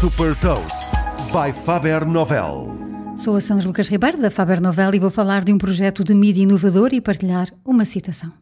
[0.00, 0.88] Super Toast
[1.30, 2.74] by Faber Novel.
[3.18, 6.14] Sou a Sandra Lucas Ribeiro da Faber Novel e vou falar de um projeto de
[6.14, 8.32] mídia inovador e partilhar uma citação.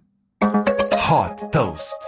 [0.41, 1.99] Hot Toast.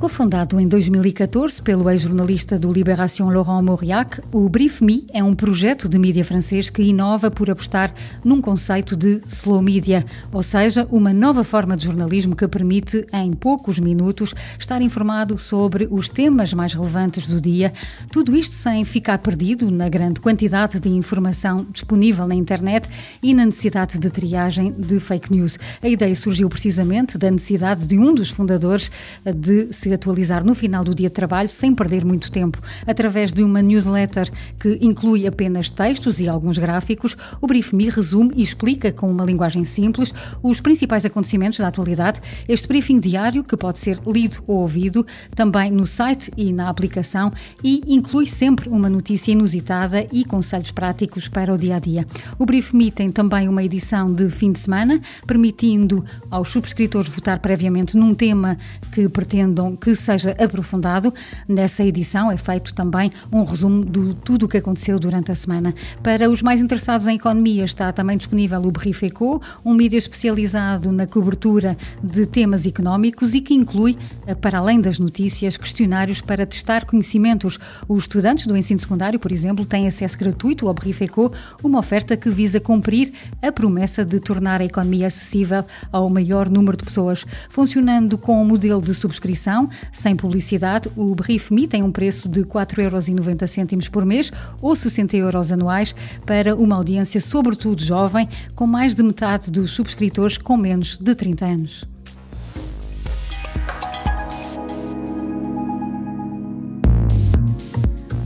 [0.00, 5.90] Cofundado em 2014 pelo ex-jornalista do Libération Laurent Mauriac, o Brief Me é um projeto
[5.90, 7.92] de mídia francês que inova por apostar
[8.24, 13.34] num conceito de slow media, ou seja, uma nova forma de jornalismo que permite, em
[13.34, 17.70] poucos minutos, estar informado sobre os temas mais relevantes do dia,
[18.10, 22.88] tudo isto sem ficar perdido na grande quantidade de informação disponível na internet
[23.22, 25.58] e na necessidade de triagem de fake news.
[25.82, 28.90] A ideia surgiu precisamente da necessidade de um dos fundadores
[29.26, 32.60] de atualizar no final do dia de trabalho sem perder muito tempo.
[32.86, 38.32] Através de uma newsletter que inclui apenas textos e alguns gráficos, o Brief Me resume
[38.36, 42.20] e explica com uma linguagem simples os principais acontecimentos da atualidade.
[42.48, 47.32] Este briefing diário, que pode ser lido ou ouvido, também no site e na aplicação,
[47.62, 52.06] e inclui sempre uma notícia inusitada e conselhos práticos para o dia a dia.
[52.38, 57.38] O Brief Me tem também uma edição de fim de semana, permitindo aos subscritores votar
[57.38, 58.56] previamente num tema
[58.92, 61.12] que pretendam que seja aprofundado.
[61.48, 65.74] Nessa edição é feito também um resumo de tudo o que aconteceu durante a semana.
[66.02, 70.92] Para os mais interessados em economia, está também disponível o Brief Eco, um mídia especializado
[70.92, 76.44] na cobertura de temas económicos e que inclui, eh, para além das notícias, questionários para
[76.44, 77.58] testar conhecimentos.
[77.88, 82.16] Os estudantes do ensino secundário, por exemplo, têm acesso gratuito ao Brief Eco, uma oferta
[82.16, 87.24] que visa cumprir a promessa de tornar a economia acessível ao maior número de pessoas.
[87.48, 92.42] Funcionando com um modelo de subscrição, sem publicidade, o Brief Me tem um preço de
[92.42, 99.02] 4,90€ por mês ou 60 euros anuais para uma audiência sobretudo jovem, com mais de
[99.02, 101.99] metade dos subscritores com menos de 30 anos.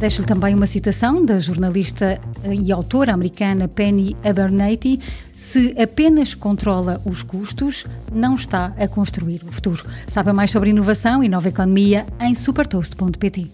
[0.05, 5.01] Deixo-lhe também uma citação da jornalista e autora americana Penny Abernathy.
[5.33, 9.83] Se apenas controla os custos, não está a construir o futuro.
[10.07, 13.51] Saiba mais sobre inovação e nova economia em supertoast.pt.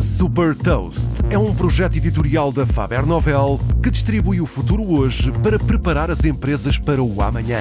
[0.00, 5.56] Super Toast é um projeto editorial da Faber Novel que distribui o futuro hoje para
[5.56, 7.60] preparar as empresas para o amanhã.